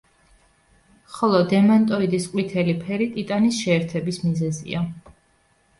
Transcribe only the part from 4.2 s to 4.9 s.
მიზეზია.